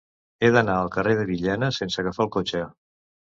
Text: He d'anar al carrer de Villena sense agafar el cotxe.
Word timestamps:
He 0.45 0.49
d'anar 0.53 0.77
al 0.83 0.89
carrer 0.95 1.13
de 1.19 1.25
Villena 1.31 1.69
sense 1.77 2.01
agafar 2.05 2.27
el 2.27 2.33
cotxe. 2.39 2.65